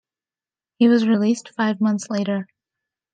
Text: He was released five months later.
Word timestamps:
He 0.79 0.87
was 0.87 1.07
released 1.07 1.49
five 1.53 1.79
months 1.79 2.09
later. 2.09 2.47